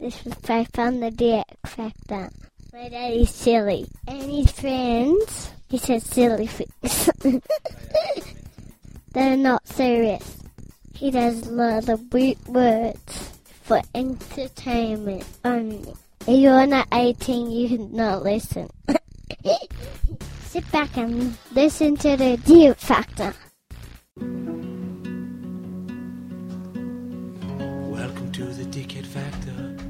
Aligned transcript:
This 0.00 0.24
was 0.24 0.34
based 0.36 0.78
on 0.78 1.00
the 1.00 1.10
DX 1.10 1.44
Factor. 1.66 2.30
My 2.72 2.88
daddy's 2.88 3.28
silly. 3.28 3.86
And 4.08 4.30
his 4.30 4.50
friends, 4.50 5.50
he 5.68 5.76
says 5.76 6.04
silly 6.04 6.46
things. 6.46 7.10
They're 9.12 9.36
not 9.36 9.68
serious. 9.68 10.38
He 10.94 11.10
does 11.10 11.46
a 11.46 11.52
lot 11.52 11.90
of 11.90 12.10
weird 12.14 12.38
words 12.48 13.30
for 13.44 13.82
entertainment 13.94 15.26
only. 15.44 15.92
If 16.26 16.28
you're 16.28 16.66
not 16.66 16.88
18, 16.94 17.50
you 17.50 17.68
can 17.68 17.94
not 17.94 18.22
listen. 18.22 18.70
Sit 20.44 20.72
back 20.72 20.96
and 20.96 21.36
listen 21.52 21.98
to 21.98 22.16
the 22.16 22.38
DX 22.38 22.76
Factor. 22.76 23.34
Welcome 27.92 28.32
to 28.32 28.44
the 28.46 28.64
Dickhead 28.64 29.04
Factor. 29.04 29.89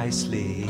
Nicely. 0.00 0.68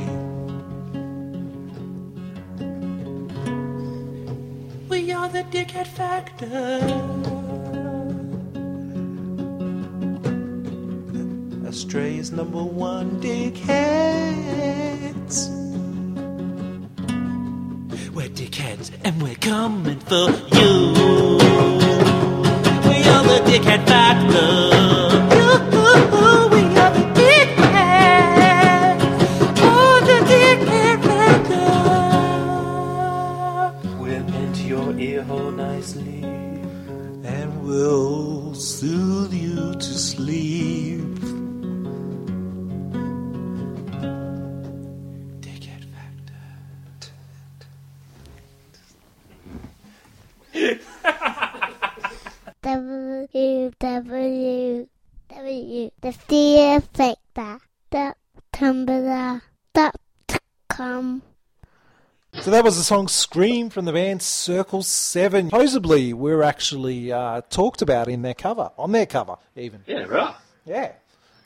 We 4.89 5.01
are 5.17 5.29
the 5.37 5.45
Dickhead 5.55 5.89
Factor. 6.01 6.63
Australia's 11.67 12.31
number 12.31 12.63
one 12.63 13.21
dickheads. 13.21 13.77
We're 18.15 18.35
dickheads 18.41 18.93
and 19.05 19.21
we're 19.23 19.43
coming 19.53 20.01
for 20.11 20.31
you. 20.57 21.26
Www. 52.63 54.89
The 56.01 56.13
Fear 56.13 56.81
Factor. 56.81 57.59
Dot 57.91 58.17
Tumblr. 58.53 59.43
Dot 59.75 60.01
com. 60.69 61.23
So 62.41 62.51
that 62.51 62.65
was 62.65 62.77
the 62.77 62.83
song 62.83 63.09
Scream 63.09 63.71
from 63.71 63.87
the 63.87 63.93
band 63.93 64.23
Circle 64.23 64.83
7. 64.83 65.47
Supposedly, 65.47 66.13
we're 66.13 66.43
actually 66.43 67.13
uh, 67.13 67.41
talked 67.49 67.81
about 67.81 68.09
in 68.09 68.23
their 68.23 68.35
cover, 68.35 68.71
on 68.77 68.93
their 68.93 69.07
cover, 69.07 69.37
even. 69.55 69.81
Yeah, 69.87 70.05
right. 70.05 70.35
Yeah. 70.65 70.93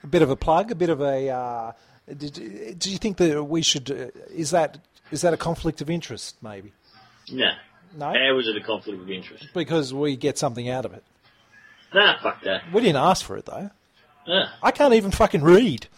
A 0.03 0.06
bit 0.06 0.22
of 0.22 0.31
a 0.31 0.36
plug, 0.36 0.70
a 0.70 0.75
bit 0.75 0.91
of 0.91 1.00
a. 1.00 1.28
Uh, 1.28 1.72
did, 2.16 2.78
do 2.78 2.91
you 2.91 2.98
think 2.98 3.19
that 3.19 3.44
we 3.44 3.62
should. 3.62 3.91
Uh, 3.91 4.06
is 4.34 4.50
that 4.50 4.78
is 5.11 5.20
that 5.20 5.34
a 5.34 5.36
conflict 5.36 5.81
of 5.81 5.91
interest, 5.91 6.36
maybe? 6.42 6.72
No. 7.31 7.50
No? 7.97 8.07
How 8.07 8.35
was 8.35 8.49
it 8.49 8.57
a 8.57 8.61
conflict 8.61 9.01
of 9.01 9.11
interest? 9.11 9.49
Because 9.55 9.93
we 9.93 10.17
get 10.17 10.39
something 10.39 10.69
out 10.69 10.85
of 10.85 10.95
it. 10.95 11.03
Nah, 11.93 12.21
fuck 12.23 12.43
that. 12.45 12.63
We 12.73 12.83
didn't 12.83 12.97
ask 12.97 13.25
for 13.25 13.37
it, 13.37 13.47
though. 13.47 13.71
Nah. 14.27 14.49
I 14.63 14.71
can't 14.71 14.95
even 14.95 15.11
fucking 15.11 15.43
read. 15.43 15.89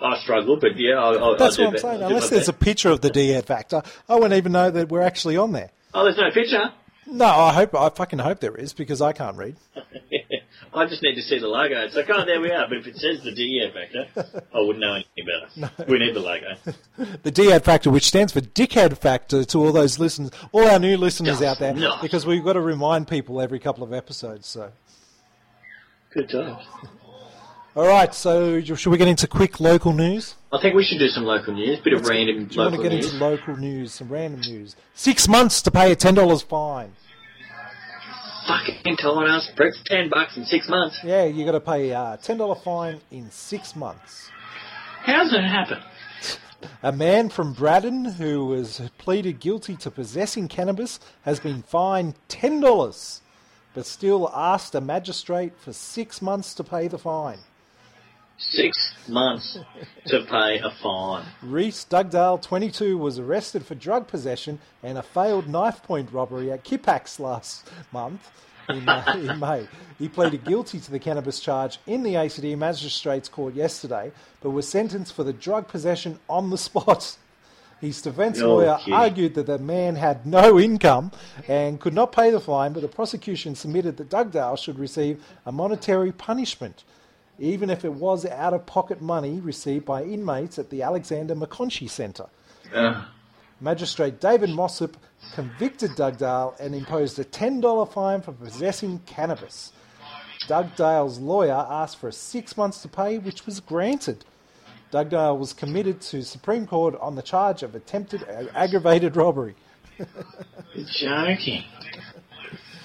I 0.00 0.18
struggle, 0.18 0.58
but 0.58 0.78
yeah, 0.78 0.94
I'll, 0.94 1.24
I'll, 1.24 1.36
That's 1.36 1.58
I'll 1.58 1.66
what 1.66 1.74
I'm 1.74 1.80
saying. 1.80 2.02
Unless 2.02 2.28
there's 2.28 2.48
a 2.48 2.52
picture 2.52 2.90
of 2.90 3.00
the 3.00 3.08
D 3.08 3.40
factor, 3.40 3.82
I 4.08 4.14
wouldn't 4.14 4.34
even 4.34 4.52
know 4.52 4.70
that 4.70 4.90
we're 4.90 5.00
actually 5.00 5.36
on 5.38 5.52
there. 5.52 5.70
Oh, 5.94 6.04
there's 6.04 6.18
no 6.18 6.30
picture? 6.30 6.70
No, 7.06 7.24
I 7.24 7.52
hope 7.52 7.74
I 7.74 7.88
fucking 7.88 8.18
hope 8.18 8.40
there 8.40 8.54
is 8.56 8.72
because 8.72 9.00
I 9.00 9.12
can't 9.12 9.36
read. 9.36 9.56
I 10.76 10.86
just 10.86 11.02
need 11.02 11.14
to 11.14 11.22
see 11.22 11.38
the 11.38 11.48
logo. 11.48 11.80
It's 11.86 11.96
like, 11.96 12.10
oh, 12.10 12.24
there 12.26 12.40
we 12.40 12.50
are. 12.50 12.68
But 12.68 12.78
if 12.78 12.86
it 12.86 12.96
says 12.96 13.22
the 13.24 13.32
DE 13.34 13.70
factor, 13.72 14.44
I 14.54 14.60
wouldn't 14.60 14.78
know 14.80 14.94
anything 14.94 15.24
about 15.24 15.80
it. 15.80 15.88
We 15.88 15.98
need 15.98 16.14
the 16.14 16.20
logo. 16.20 16.46
The 17.22 17.30
DAD 17.30 17.64
factor, 17.64 17.90
which 17.90 18.04
stands 18.06 18.32
for 18.32 18.40
dickhead 18.40 18.96
factor, 18.98 19.44
to 19.44 19.58
all 19.58 19.72
those 19.72 19.98
listeners, 19.98 20.30
all 20.52 20.66
our 20.66 20.78
new 20.78 20.96
listeners 20.96 21.40
No, 21.40 21.48
out 21.48 21.58
there, 21.58 21.74
no. 21.74 21.96
because 22.02 22.24
we've 22.26 22.44
got 22.44 22.54
to 22.54 22.60
remind 22.60 23.08
people 23.08 23.40
every 23.40 23.58
couple 23.58 23.82
of 23.84 23.92
episodes. 23.92 24.46
So, 24.46 24.70
Good 26.12 26.28
job. 26.28 26.60
all 27.76 27.86
right. 27.86 28.14
So, 28.14 28.60
should 28.62 28.90
we 28.90 28.98
get 28.98 29.08
into 29.08 29.26
quick 29.26 29.60
local 29.60 29.92
news? 29.92 30.34
I 30.52 30.60
think 30.60 30.74
we 30.74 30.84
should 30.84 30.98
do 30.98 31.08
some 31.08 31.24
local 31.24 31.52
news. 31.54 31.78
Bit 31.80 31.92
of 31.94 32.06
random 32.06 32.46
Do 32.46 32.54
you 32.54 32.60
want 32.60 32.74
to 32.76 32.82
get 32.82 32.92
news. 32.92 33.12
into 33.12 33.24
local 33.24 33.56
news, 33.56 33.92
some 33.92 34.08
random 34.08 34.40
news? 34.40 34.76
Six 34.94 35.26
months 35.28 35.60
to 35.62 35.70
pay 35.70 35.92
a 35.92 35.96
ten 35.96 36.14
dollars 36.14 36.42
fine. 36.42 36.92
Fucking 38.46 38.96
us, 39.04 39.50
Brett's 39.56 39.82
ten 39.86 40.08
bucks 40.08 40.36
in 40.36 40.44
six 40.44 40.68
months. 40.68 41.00
Yeah, 41.02 41.24
you 41.24 41.44
got 41.44 41.52
to 41.52 41.60
pay 41.60 41.90
a 41.90 42.18
ten 42.22 42.36
dollar 42.36 42.54
fine 42.54 43.00
in 43.10 43.30
six 43.30 43.74
months. 43.74 44.30
How's 45.02 45.32
that 45.32 45.44
happen? 45.44 45.82
A 46.82 46.92
man 46.92 47.28
from 47.28 47.52
Braddon 47.52 48.04
who 48.04 48.52
has 48.52 48.80
pleaded 48.98 49.40
guilty 49.40 49.76
to 49.76 49.90
possessing 49.90 50.48
cannabis 50.48 51.00
has 51.22 51.40
been 51.40 51.62
fined 51.62 52.14
ten 52.28 52.60
dollars, 52.60 53.20
but 53.74 53.84
still 53.84 54.30
asked 54.34 54.74
a 54.74 54.80
magistrate 54.80 55.52
for 55.58 55.72
six 55.72 56.22
months 56.22 56.54
to 56.54 56.64
pay 56.64 56.88
the 56.88 56.98
fine. 56.98 57.38
Six 58.38 58.94
months 59.08 59.58
to 60.06 60.20
pay 60.24 60.58
a 60.58 60.70
fine. 60.82 61.24
Reese 61.42 61.84
Dugdale, 61.84 62.36
22, 62.42 62.98
was 62.98 63.18
arrested 63.18 63.64
for 63.64 63.74
drug 63.74 64.06
possession 64.08 64.58
and 64.82 64.98
a 64.98 65.02
failed 65.02 65.48
knife 65.48 65.82
point 65.82 66.12
robbery 66.12 66.52
at 66.52 66.62
Kippax 66.62 67.18
last 67.18 67.70
month 67.92 68.30
in, 68.68 68.86
uh, 68.86 69.04
in 69.16 69.38
May. 69.40 69.66
He 69.98 70.08
pleaded 70.08 70.44
guilty 70.44 70.80
to 70.80 70.90
the 70.90 70.98
cannabis 70.98 71.40
charge 71.40 71.78
in 71.86 72.02
the 72.02 72.16
ACT 72.16 72.42
Magistrates 72.42 73.28
Court 73.30 73.54
yesterday, 73.54 74.12
but 74.42 74.50
was 74.50 74.68
sentenced 74.68 75.14
for 75.14 75.24
the 75.24 75.32
drug 75.32 75.66
possession 75.68 76.18
on 76.28 76.50
the 76.50 76.58
spot. 76.58 77.16
His 77.80 78.02
defence 78.02 78.40
Oh, 78.40 78.56
lawyer 78.56 78.78
gee. 78.84 78.92
argued 78.92 79.34
that 79.34 79.46
the 79.46 79.58
man 79.58 79.96
had 79.96 80.26
no 80.26 80.58
income 80.60 81.10
and 81.48 81.80
could 81.80 81.94
not 81.94 82.12
pay 82.12 82.30
the 82.30 82.40
fine, 82.40 82.74
but 82.74 82.80
the 82.80 82.88
prosecution 82.88 83.54
submitted 83.54 83.96
that 83.96 84.10
Dugdale 84.10 84.56
should 84.56 84.78
receive 84.78 85.22
a 85.46 85.52
monetary 85.52 86.10
punishment, 86.12 86.84
even 87.38 87.70
if 87.70 87.84
it 87.84 87.92
was 87.92 88.24
out 88.26 88.54
of 88.54 88.66
pocket 88.66 89.00
money 89.00 89.40
received 89.40 89.84
by 89.84 90.02
inmates 90.02 90.58
at 90.58 90.70
the 90.70 90.82
Alexander 90.82 91.34
Maconochie 91.34 91.90
Centre. 91.90 92.26
Uh, 92.74 93.04
Magistrate 93.60 94.20
David 94.20 94.50
Mossop 94.50 94.96
convicted 95.34 95.92
Dugdale 95.96 96.54
and 96.60 96.74
imposed 96.74 97.18
a 97.18 97.24
$10 97.24 97.92
fine 97.92 98.20
for 98.20 98.32
possessing 98.32 99.00
cannabis. 99.06 99.72
Dugdale's 100.46 101.18
lawyer 101.18 101.66
asked 101.68 101.98
for 101.98 102.12
six 102.12 102.56
months 102.56 102.82
to 102.82 102.88
pay, 102.88 103.18
which 103.18 103.46
was 103.46 103.60
granted. 103.60 104.24
Dugdale 104.92 105.36
was 105.38 105.52
committed 105.52 106.00
to 106.00 106.22
Supreme 106.22 106.66
Court 106.66 106.94
on 107.00 107.16
the 107.16 107.22
charge 107.22 107.62
of 107.62 107.74
attempted 107.74 108.22
a- 108.22 108.48
aggravated 108.56 109.16
robbery. 109.16 109.54
you're 109.98 110.86
joking. 111.00 111.64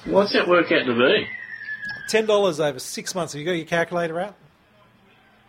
What's 0.06 0.34
that 0.34 0.48
work 0.48 0.72
out 0.72 0.86
to 0.86 0.96
be? 0.96 1.28
$10 2.10 2.60
over 2.60 2.80
six 2.80 3.14
months. 3.14 3.34
Have 3.34 3.40
you 3.40 3.46
got 3.46 3.52
your 3.52 3.66
calculator 3.66 4.20
out? 4.20 4.36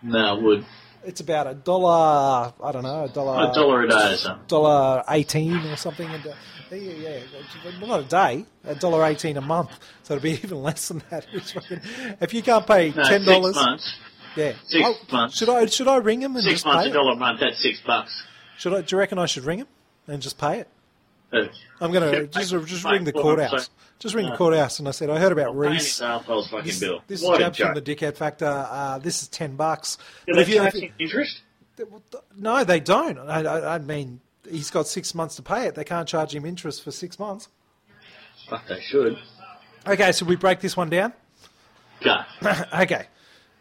No, 0.02 0.18
I 0.18 0.32
would. 0.32 0.64
It's 1.04 1.20
about 1.20 1.48
a 1.48 1.54
dollar, 1.54 2.52
I 2.62 2.72
don't 2.72 2.84
know, 2.84 3.04
a 3.04 3.08
dollar, 3.08 3.50
A 3.50 3.52
dollar 3.52 3.82
a 3.82 3.88
day 3.88 4.12
or 4.12 4.16
something. 4.16 4.46
dollar 4.46 5.02
eighteen 5.08 5.56
or 5.66 5.76
something. 5.76 6.06
Da- 6.08 6.30
uh, 6.30 6.74
yeah, 6.74 6.92
yeah, 6.92 7.20
yeah, 7.64 7.86
not 7.86 8.00
a 8.00 8.04
day, 8.04 8.46
a 8.64 8.74
dollar 8.76 9.04
eighteen 9.06 9.36
a 9.36 9.40
month. 9.40 9.70
So 10.04 10.14
it'd 10.14 10.22
be 10.22 10.30
even 10.44 10.62
less 10.62 10.88
than 10.88 11.02
that. 11.10 11.26
If 12.20 12.32
you 12.32 12.42
can't 12.42 12.66
pay 12.66 12.90
No, 12.92 13.02
ten 13.02 13.24
dollars, 13.24 13.54
Six 13.56 13.66
months. 13.66 13.94
yeah. 14.36 14.52
Six 14.64 14.88
Oh, 14.88 14.94
months. 15.12 15.36
Should 15.38 15.48
I 15.48 15.66
should 15.66 15.88
I 15.88 15.96
ring 15.96 16.22
him 16.22 16.36
and 16.36 16.44
Six 16.44 16.54
just 16.54 16.66
months, 16.66 16.84
pay 16.84 16.90
a 16.90 16.94
dollar 16.94 17.12
a 17.12 17.16
month, 17.16 17.40
that's 17.40 17.60
six 17.60 17.80
bucks. 17.84 18.22
Should 18.58 18.72
I? 18.72 18.82
Do 18.82 18.94
you 18.94 18.98
reckon 19.00 19.18
I 19.18 19.26
should 19.26 19.44
ring 19.44 19.58
him 19.58 19.66
and 20.06 20.22
just 20.22 20.38
pay 20.38 20.60
it? 20.60 20.68
I'm 21.80 21.92
gonna 21.92 22.26
just 22.26 22.50
just 22.66 22.84
ring 22.84 23.04
the 23.04 23.12
courthouse. 23.12 23.70
Just 23.98 24.14
ring 24.14 24.26
the 24.26 24.32
uh, 24.32 24.36
courthouse, 24.36 24.78
and 24.80 24.88
I 24.88 24.90
said 24.90 25.08
I 25.10 25.18
heard 25.18 25.32
about 25.32 25.56
Reese. 25.56 25.98
this 25.98 26.40
This, 26.64 26.80
bill. 26.80 27.02
this 27.06 27.22
what 27.22 27.34
is 27.40 27.46
a 27.46 27.50
Jabs 27.50 27.58
from 27.58 27.74
the 27.74 27.82
Dickhead 27.82 28.16
Factor. 28.16 28.46
Uh, 28.46 28.98
this 28.98 29.22
is 29.22 29.28
ten 29.28 29.56
bucks. 29.56 29.96
Do 30.26 30.34
they 30.34 30.42
if 30.42 30.48
you- 30.48 30.56
charge 30.56 30.92
interest? 30.98 31.40
no, 32.36 32.64
they 32.64 32.80
don't. 32.80 33.18
I, 33.18 33.42
I, 33.42 33.74
I 33.76 33.78
mean, 33.78 34.20
he's 34.48 34.70
got 34.70 34.86
six 34.86 35.14
months 35.14 35.36
to 35.36 35.42
pay 35.42 35.66
it. 35.66 35.74
They 35.74 35.84
can't 35.84 36.06
charge 36.06 36.34
him 36.34 36.44
interest 36.44 36.82
for 36.84 36.90
six 36.90 37.18
months. 37.18 37.48
Fuck, 38.48 38.66
they 38.68 38.80
should. 38.80 39.18
Okay, 39.86 40.12
so 40.12 40.26
we 40.26 40.36
break 40.36 40.60
this 40.60 40.76
one 40.76 40.90
down. 40.90 41.12
Go. 42.02 42.20
okay. 42.80 43.06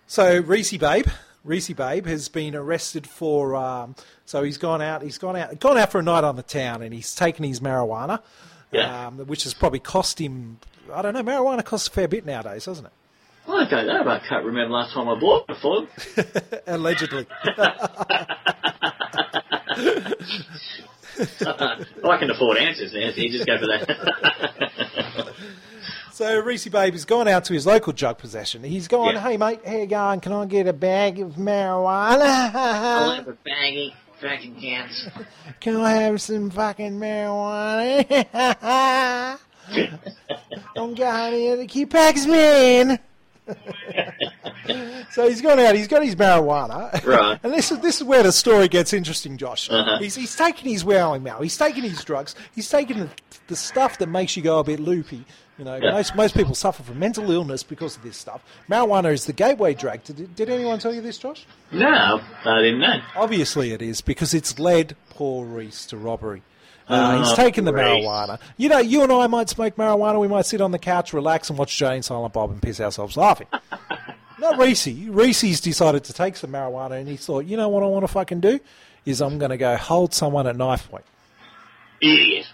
So 0.08 0.40
Reese 0.42 0.76
Babe 0.78 1.08
Reese 1.44 1.70
Babe 1.72 2.06
has 2.06 2.30
been 2.30 2.56
arrested 2.56 3.08
for. 3.08 3.56
Um, 3.56 3.96
so 4.26 4.44
he's 4.44 4.58
gone 4.58 4.82
out. 4.82 5.02
He's 5.02 5.18
gone 5.18 5.36
out. 5.36 5.60
Gone 5.60 5.78
out 5.78 5.92
for 5.92 6.00
a 6.00 6.04
night 6.04 6.24
on 6.24 6.36
the 6.36 6.44
town, 6.44 6.82
and 6.82 6.94
he's 6.94 7.14
taken 7.16 7.44
his 7.44 7.60
marijuana, 7.60 8.22
Yeah. 8.72 9.08
um, 9.08 9.18
which 9.20 9.44
has 9.44 9.54
probably 9.54 9.80
cost 9.80 10.20
him. 10.20 10.60
I 10.94 11.02
don't 11.02 11.14
know. 11.14 11.24
Marijuana 11.24 11.64
costs 11.66 11.88
a 11.88 11.92
fair 11.92 12.08
bit 12.08 12.26
nowadays, 12.26 12.66
doesn't 12.66 12.86
it? 12.86 12.92
I 13.48 13.66
don't 13.68 13.88
know. 13.88 14.08
I 14.08 14.20
can't 14.20 14.46
remember 14.46 14.74
last 14.74 14.94
time 14.94 15.10
I 15.10 15.20
bought 15.20 15.46
it 15.50 15.58
for 15.58 15.82
them. 15.82 16.62
Allegedly. 16.68 17.26
I 21.20 22.18
can 22.20 22.30
afford 22.32 22.58
answers 22.58 22.94
now, 22.94 23.10
so 23.12 23.22
you 23.22 23.30
just 23.32 23.46
go 23.46 23.58
for 23.58 23.68
that. 23.68 24.71
So 26.22 26.40
Reese 26.40 26.68
Babe 26.68 26.94
has 26.94 27.04
gone 27.04 27.28
out 27.28 27.46
to 27.46 27.54
his 27.54 27.66
local 27.66 27.94
drug 27.94 28.20
possession. 28.20 28.64
He's 28.64 28.88
gone, 28.88 29.16
Yeah. 29.16 29.22
hey 29.22 29.38
mate, 29.38 29.62
how 29.66 29.76
you 29.76 29.88
going? 29.88 30.20
Can 30.20 30.34
I 30.34 30.46
get 30.46 30.68
a 30.68 30.72
bag 30.72 31.20
of 31.20 31.32
marijuana? 31.32 32.52
I'll 32.54 33.12
have 33.16 33.28
a 33.28 33.36
baggy 33.44 33.96
fucking 34.20 34.54
cans. 34.62 35.08
Can 35.60 35.78
I 35.78 35.94
have 35.94 36.22
some 36.22 36.52
fucking 36.52 37.00
marijuana? 37.00 38.06
I'm 40.78 40.94
going 40.94 41.34
here 41.34 41.56
to 41.56 41.66
keep 41.66 41.90
packs, 41.90 42.28
man. 42.28 43.00
so 45.12 45.28
he's 45.28 45.42
gone 45.42 45.58
out. 45.58 45.74
He's 45.74 45.88
got 45.88 46.04
his 46.04 46.16
marijuana, 46.16 47.04
Right. 47.04 47.40
And 47.42 47.52
this 47.52 47.72
is 47.72 47.80
this 47.80 47.98
is 47.98 48.04
where 48.04 48.22
the 48.22 48.32
story 48.32 48.68
gets 48.68 48.94
interesting, 48.94 49.38
Josh. 49.38 49.72
Uh-huh. 49.72 49.98
He's 49.98 50.14
he's 50.14 50.36
taking 50.36 50.72
his 50.72 50.86
wowing 50.86 51.24
now. 51.24 51.42
He's 51.42 51.58
taking 51.58 51.82
his 51.82 52.04
drugs. 52.04 52.36
He's 52.54 52.70
taking 52.70 53.00
the, 53.00 53.10
the 53.48 53.56
stuff 53.56 53.98
that 53.98 54.08
makes 54.08 54.38
you 54.38 54.44
go 54.44 54.60
a 54.60 54.64
bit 54.64 54.80
loopy. 54.80 55.26
You 55.62 55.66
know, 55.66 55.76
Yeah. 55.76 55.92
most 55.92 56.16
most 56.16 56.36
people 56.36 56.56
suffer 56.56 56.82
from 56.82 56.98
mental 56.98 57.30
illness 57.30 57.62
because 57.62 57.96
of 57.96 58.02
this 58.02 58.18
stuff. 58.18 58.42
Marijuana 58.68 59.14
is 59.14 59.26
the 59.28 59.34
gateway 59.34 59.76
drug. 59.76 60.04
Did, 60.04 60.36
did 60.36 60.50
anyone 60.50 60.80
tell 60.80 60.92
you 60.92 61.02
this, 61.02 61.20
Josh? 61.20 61.46
No, 61.72 62.20
I 62.46 62.62
didn't 62.64 62.80
know. 62.80 63.00
Obviously, 63.16 63.72
it 63.72 63.80
is 63.80 64.02
because 64.02 64.34
it's 64.34 64.58
led 64.58 64.96
poor 65.12 65.46
Reese 65.46 65.86
to 65.86 65.98
robbery. 65.98 66.42
Uh, 66.88 67.20
he's 67.20 67.32
Oh, 67.34 67.36
taken 67.36 67.66
the 67.66 67.72
marijuana. 67.74 68.40
You 68.58 68.70
know, 68.70 68.80
you 68.80 69.04
and 69.04 69.12
I 69.12 69.28
might 69.28 69.50
smoke 69.50 69.76
marijuana. 69.76 70.20
We 70.20 70.28
might 70.28 70.48
sit 70.48 70.62
on 70.62 70.72
the 70.72 70.80
couch, 70.80 71.14
relax, 71.14 71.52
and 71.52 71.60
watch 71.60 71.78
Jay 71.78 71.94
and 71.94 72.04
Silent 72.04 72.34
Bob 72.34 72.50
and 72.50 72.60
piss 72.60 72.82
ourselves 72.82 73.16
laughing. 73.16 73.46
Not 74.40 74.58
Reese. 74.58 74.88
Reese's 74.88 75.62
decided 75.62 76.04
to 76.06 76.14
take 76.14 76.38
some 76.38 76.50
marijuana, 76.54 76.94
and 77.00 77.08
he 77.08 77.18
thought, 77.18 77.46
you 77.46 77.56
know 77.56 77.70
what 77.70 77.84
I 77.84 77.86
want 77.86 78.02
to 78.02 78.08
fucking 78.08 78.40
do 78.40 78.60
is 79.06 79.22
I'm 79.22 79.38
going 79.38 79.52
to 79.52 79.58
go 79.58 79.78
hold 79.78 80.16
someone 80.16 80.48
at 80.48 80.56
knife 80.56 80.90
point. 80.90 81.06
Idiot. 82.02 82.48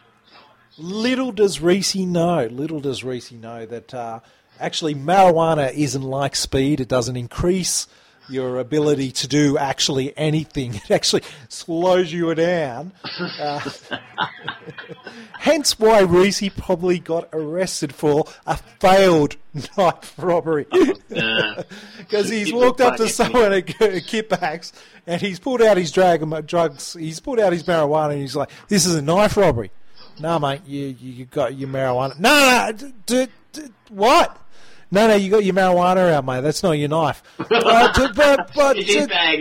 Little 0.77 1.31
does 1.31 1.59
Reese 1.59 1.95
know, 1.95 2.45
little 2.45 2.79
does 2.79 3.03
Reese 3.03 3.31
know 3.31 3.65
that 3.65 3.93
uh, 3.93 4.19
actually 4.59 4.93
marijuana 4.93 5.73
isn't 5.73 6.03
like 6.03 6.35
speed. 6.35 6.79
It 6.79 6.87
doesn't 6.87 7.15
increase 7.15 7.87
your 8.29 8.59
ability 8.59 9.11
to 9.11 9.27
do 9.27 9.57
actually 9.57 10.15
anything. 10.17 10.75
It 10.87 10.91
actually 10.91 11.23
slows 11.49 12.13
you 12.13 12.33
down. 12.35 12.91
Uh, 13.19 13.69
hence 15.39 15.79
why 15.79 16.01
Reese 16.01 16.47
probably 16.55 16.99
got 16.99 17.27
arrested 17.33 17.95
for 17.95 18.25
a 18.45 18.57
failed 18.57 19.35
knife 19.77 20.13
robbery. 20.17 20.67
Because 20.69 22.29
he's 22.29 22.49
It 22.49 22.55
walked 22.55 22.81
up 22.81 22.97
to 22.97 23.09
someone 23.09 23.51
at 23.51 23.65
Kippax 23.65 24.73
and 25.07 25.21
he's 25.21 25.39
pulled 25.39 25.61
out 25.61 25.77
his 25.77 25.91
drugs, 25.91 26.93
he's 26.93 27.19
pulled 27.19 27.39
out 27.39 27.51
his 27.51 27.63
marijuana 27.63 28.11
and 28.11 28.21
he's 28.21 28.35
like, 28.35 28.51
this 28.67 28.85
is 28.85 28.93
a 28.93 29.01
knife 29.01 29.37
robbery. 29.37 29.71
No, 30.19 30.39
mate, 30.39 30.61
you, 30.65 30.95
you 30.99 31.25
got 31.25 31.55
your 31.55 31.69
marijuana. 31.69 32.19
No, 32.19 32.29
no, 32.67 32.71
d- 32.71 32.93
d- 33.05 33.27
d- 33.53 33.61
what? 33.89 34.37
No, 34.89 35.07
no, 35.07 35.15
you 35.15 35.29
got 35.29 35.43
your 35.43 35.53
marijuana 35.53 36.11
out, 36.13 36.25
mate. 36.25 36.41
That's 36.41 36.63
not 36.63 36.71
your 36.73 36.89
knife. 36.89 37.21
Uh, 37.51 37.91
d- 37.93 38.07
but, 38.15 38.51
but, 38.55 38.75
d- 38.77 38.95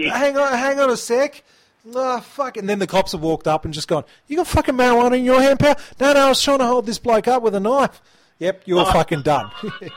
hang 0.08 0.36
on, 0.36 0.52
hang 0.58 0.78
on 0.80 0.90
a 0.90 0.96
sec. 0.96 1.42
Oh, 1.94 2.20
fuck. 2.20 2.56
And 2.56 2.68
then 2.68 2.78
the 2.80 2.86
cops 2.86 3.12
have 3.12 3.20
walked 3.20 3.46
up 3.46 3.64
and 3.64 3.72
just 3.72 3.86
gone, 3.88 4.04
you 4.26 4.36
got 4.36 4.46
fucking 4.48 4.74
marijuana 4.74 5.18
in 5.18 5.24
your 5.24 5.40
hand, 5.40 5.60
pal? 5.60 5.76
No, 6.00 6.12
no, 6.12 6.26
I 6.26 6.28
was 6.30 6.42
trying 6.42 6.58
to 6.58 6.66
hold 6.66 6.84
this 6.86 6.98
bloke 6.98 7.28
up 7.28 7.42
with 7.42 7.54
a 7.54 7.60
knife. 7.60 8.02
Yep, 8.38 8.62
you're 8.66 8.80
Oh. 8.80 8.92
fucking 8.92 9.22
done. 9.22 9.50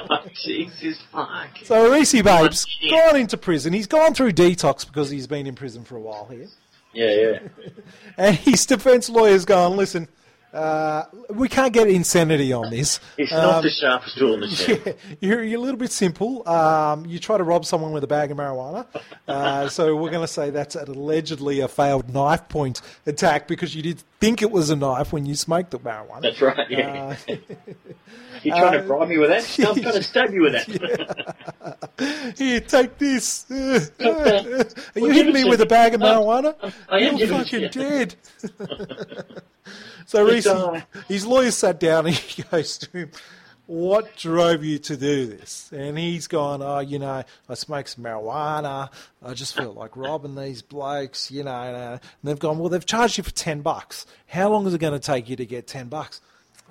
Jesus 0.44 1.00
fuck. 1.12 1.48
So 1.64 1.92
Reese 1.92 2.12
Babe's 2.22 2.66
gone 2.90 3.16
into 3.16 3.36
prison. 3.36 3.72
He's 3.72 3.86
gone 3.86 4.14
through 4.14 4.32
detox 4.32 4.86
because 4.86 5.10
he's 5.10 5.26
been 5.26 5.46
in 5.46 5.54
prison 5.54 5.84
for 5.84 5.96
a 5.96 6.00
while 6.00 6.26
here. 6.30 6.46
Yeah, 6.92 7.10
yeah. 7.14 7.68
And 8.16 8.36
his 8.36 8.66
defence 8.66 9.08
lawyer's 9.10 9.44
gone, 9.44 9.76
listen, 9.76 10.08
uh, 10.54 11.04
we 11.30 11.48
can't 11.48 11.72
get 11.72 11.88
insanity 11.88 12.52
on 12.52 12.70
this. 12.70 13.00
It's 13.18 13.32
not 13.32 13.56
Um, 13.56 13.62
the 13.62 13.70
sharpest 13.70 14.16
tool 14.16 14.34
in 14.34 14.40
the 14.40 14.48
shed. 14.48 14.82
yeah, 14.86 14.92
you're, 15.20 15.42
you're 15.42 15.58
a 15.58 15.62
little 15.62 15.78
bit 15.78 15.90
simple. 15.92 16.48
Um, 16.48 17.04
you 17.06 17.18
try 17.18 17.36
to 17.38 17.44
rob 17.44 17.64
someone 17.64 17.92
with 17.92 18.04
a 18.04 18.06
bag 18.06 18.30
of 18.30 18.36
marijuana. 18.38 18.86
Uh, 19.26 19.68
so 19.68 19.96
we're 19.96 20.10
going 20.10 20.22
to 20.26 20.32
say 20.32 20.50
that's 20.50 20.76
allegedly 20.76 21.60
a 21.60 21.68
failed 21.68 22.12
knife 22.14 22.48
point 22.48 22.80
attack 23.06 23.48
because 23.48 23.74
you 23.74 23.82
did 23.82 24.02
think 24.20 24.42
it 24.42 24.50
was 24.50 24.70
a 24.70 24.76
knife 24.76 25.12
when 25.12 25.26
you 25.26 25.34
smoked 25.34 25.72
the 25.72 25.78
marijuana. 25.80 26.22
That's 26.22 26.40
right, 26.40 26.70
yeah. 26.70 27.16
Uh, 27.28 27.36
You're 28.42 28.56
trying 28.56 28.74
uh, 28.74 28.82
to 28.82 28.86
bribe 28.86 29.08
me 29.08 29.16
with 29.18 29.30
that? 29.30 29.58
No, 29.58 29.70
I'm 29.70 29.80
trying 29.80 29.94
to 29.94 30.02
stab 30.12 30.32
you 30.34 30.42
with 30.42 30.52
that. 30.52 32.34
Here, 32.36 32.60
take 32.60 32.98
this. 32.98 33.50
Uh, 33.50 33.80
uh, 34.00 34.64
are 34.94 35.00
you 35.00 35.10
hitting 35.10 35.32
me 35.32 35.44
with 35.44 35.60
a 35.62 35.66
bag 35.66 35.94
of 35.94 36.00
marijuana? 36.00 36.54
I 36.88 36.98
am 36.98 37.16
You're 37.16 37.26
giving 37.28 37.40
it 37.40 37.44
to 37.44 37.44
fucking 37.44 37.62
you. 37.62 37.68
dead. 37.70 39.42
so 40.06 40.24
Reese, 40.24 40.48
his 41.08 41.26
lawyer 41.26 41.50
sat 41.50 41.80
down 41.80 42.06
and 42.06 42.14
he 42.14 42.42
goes 42.42 42.78
to 42.78 42.90
him, 42.98 43.10
what 43.66 44.14
drove 44.16 44.62
you 44.62 44.78
to 44.78 44.96
do 44.96 45.26
this? 45.26 45.70
And 45.72 45.98
he's 45.98 46.26
gone, 46.26 46.62
oh, 46.62 46.80
you 46.80 46.98
know, 46.98 47.24
I 47.48 47.54
smoke 47.54 47.88
some 47.88 48.04
marijuana. 48.04 48.90
I 49.22 49.32
just 49.32 49.56
felt 49.56 49.74
like 49.74 49.96
robbing 49.96 50.34
these 50.34 50.60
blokes, 50.60 51.30
you 51.30 51.44
know. 51.44 51.50
And, 51.50 51.76
uh, 51.76 51.90
and 51.92 52.00
they've 52.22 52.38
gone, 52.38 52.58
well, 52.58 52.68
they've 52.68 52.84
charged 52.84 53.16
you 53.16 53.24
for 53.24 53.30
10 53.30 53.62
bucks. 53.62 54.04
How 54.26 54.50
long 54.50 54.66
is 54.66 54.74
it 54.74 54.78
going 54.78 54.92
to 54.92 54.98
take 54.98 55.30
you 55.30 55.36
to 55.36 55.46
get 55.46 55.66
10 55.66 55.88
bucks? 55.88 56.20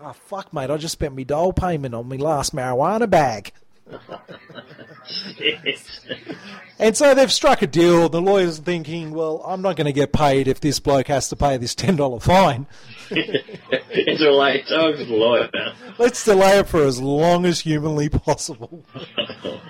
Oh, 0.01 0.13
fuck, 0.13 0.53
mate, 0.53 0.69
I 0.69 0.77
just 0.77 0.93
spent 0.93 1.15
my 1.15 1.23
dole 1.23 1.53
payment 1.53 1.95
on 1.95 2.07
my 2.09 2.15
last 2.15 2.53
marijuana 2.53 3.09
bag. 3.09 3.53
And 6.79 6.97
so 6.97 7.13
they've 7.13 7.31
struck 7.31 7.61
a 7.61 7.67
deal. 7.67 8.09
The 8.09 8.21
lawyer's 8.21 8.59
thinking, 8.59 9.11
well, 9.11 9.41
I'm 9.45 9.61
not 9.61 9.75
going 9.75 9.85
to 9.85 9.93
get 9.93 10.11
paid 10.11 10.47
if 10.47 10.59
this 10.59 10.79
bloke 10.79 11.07
has 11.07 11.29
to 11.29 11.35
pay 11.35 11.57
this 11.57 11.75
$10 11.75 12.21
fine. 12.21 12.65
it's 13.11 14.21
all 14.21 14.37
like, 14.37 14.61
it's 14.61 14.71
always 14.71 14.99
a 14.99 15.13
lawyer 15.13 15.49
now. 15.53 15.73
Let's 15.97 16.23
delay 16.25 16.59
it 16.59 16.67
for 16.67 16.83
as 16.83 16.99
long 16.99 17.45
as 17.45 17.61
humanly 17.61 18.09
possible. 18.09 18.83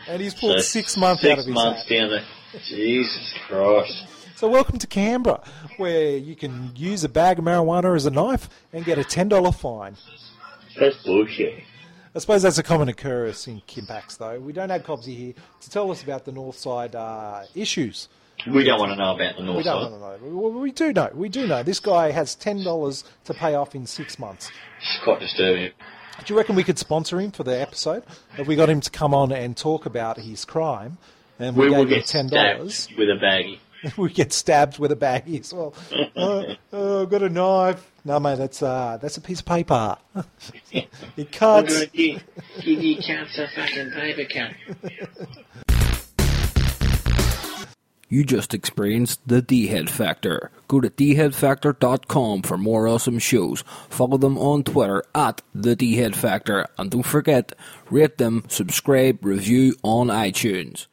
And 0.05 0.21
he's 0.21 0.33
pulled 0.33 0.57
So 0.57 0.61
six 0.61 0.97
months 0.97 1.21
six 1.21 1.31
out 1.31 1.39
of 1.39 1.45
his 1.45 1.53
months 1.53 1.85
down 1.87 2.09
there. 2.09 2.25
Jesus 2.65 3.33
Christ. 3.47 4.05
So 4.35 4.49
welcome 4.49 4.77
to 4.79 4.87
Canberra, 4.87 5.41
where 5.77 6.17
you 6.17 6.35
can 6.35 6.71
use 6.75 7.05
a 7.05 7.09
bag 7.09 7.39
of 7.39 7.45
marijuana 7.45 7.95
as 7.95 8.05
a 8.05 8.11
knife 8.11 8.49
and 8.73 8.83
get 8.83 8.97
a 8.97 9.03
$10 9.03 9.55
fine. 9.55 9.95
That's 10.77 11.01
bullshit. 11.03 11.63
I 12.15 12.19
suppose 12.19 12.43
that's 12.43 12.59
a 12.59 12.63
common 12.63 12.89
occurrence 12.89 13.47
in 13.47 13.61
Kippax, 13.67 14.17
though. 14.19 14.39
We 14.39 14.53
don't 14.53 14.69
have 14.69 14.83
Cobsy 14.83 15.15
here 15.15 15.33
to 15.61 15.69
tell 15.69 15.89
us 15.89 16.03
about 16.03 16.25
the 16.25 16.31
North 16.31 16.57
Side 16.57 16.95
uh, 16.95 17.43
issues. 17.55 18.07
We 18.51 18.63
don't 18.63 18.79
want 18.79 18.91
to 18.91 18.95
know 18.95 19.15
about 19.15 19.37
the 19.37 19.43
North 19.43 19.57
We 19.57 19.63
don't 19.63 19.83
Side. 19.83 19.91
want 19.99 20.21
to 20.21 20.27
know. 20.27 20.49
We, 20.49 20.59
we 20.61 20.71
do 20.71 20.93
know. 20.93 21.09
We 21.13 21.29
do 21.29 21.47
know. 21.47 21.63
This 21.63 21.79
guy 21.79 22.11
has 22.11 22.35
$10 22.35 23.03
to 23.25 23.33
pay 23.33 23.55
off 23.55 23.73
in 23.73 23.87
six 23.87 24.19
months. 24.19 24.51
It's 24.79 25.03
quite 25.03 25.19
disturbing. 25.21 25.71
Do 26.23 26.33
you 26.33 26.37
reckon 26.37 26.55
we 26.55 26.63
could 26.63 26.77
sponsor 26.77 27.19
him 27.19 27.31
for 27.31 27.43
the 27.43 27.59
episode? 27.59 28.03
If 28.37 28.47
we 28.47 28.55
got 28.55 28.69
him 28.69 28.81
to 28.81 28.91
come 28.91 29.13
on 29.15 29.31
and 29.31 29.57
talk 29.57 29.85
about 29.87 30.17
his 30.19 30.45
crime, 30.45 30.99
and 31.39 31.55
we, 31.55 31.65
We 31.65 31.71
will 31.71 31.85
gave 31.85 31.93
him 31.93 31.99
get 31.99 32.05
ten 32.05 32.27
dollars 32.27 32.87
with 32.95 33.09
a 33.09 33.13
baggie. 33.23 33.57
we 33.97 34.11
get 34.11 34.33
stabbed 34.33 34.79
with 34.79 34.91
a 34.91 34.95
baggie 34.95 35.39
as 35.39 35.53
well. 35.53 35.73
oh, 36.15 36.55
oh, 36.71 37.01
I've 37.03 37.09
got 37.09 37.23
a 37.23 37.29
knife. 37.29 37.91
No, 38.05 38.19
mate, 38.19 38.37
that's 38.37 38.61
uh, 38.61 38.97
that's 39.01 39.17
a 39.17 39.21
piece 39.21 39.39
of 39.39 39.45
paper. 39.45 39.97
it 40.71 41.31
cuts. 41.31 41.73
going 41.73 41.89
to 41.89 41.97
give, 41.97 42.23
give 42.61 42.83
you 42.83 43.01
chance 43.01 43.37
a 43.37 43.47
fucking 43.47 43.91
paper 43.91 44.25
cut. 44.33 44.53
You 48.09 48.23
just 48.23 48.53
experienced 48.53 49.27
the 49.27 49.41
D 49.41 49.65
Head 49.67 49.89
Factor. 49.89 50.51
Go 50.67 50.79
to 50.79 50.89
dheadfactor.com 50.91 52.43
for 52.43 52.59
more 52.59 52.87
awesome 52.87 53.17
shows. 53.17 53.63
Follow 53.89 54.17
them 54.17 54.37
on 54.37 54.63
Twitter 54.63 55.03
at 55.15 55.41
the 55.55 55.75
D 55.75 55.95
Head 55.95 56.15
Factor. 56.15 56.67
And 56.77 56.91
don't 56.91 57.01
forget, 57.01 57.53
rate 57.89 58.19
them, 58.19 58.43
subscribe, 58.49 59.25
review 59.25 59.73
on 59.81 60.09
iTunes. 60.09 60.85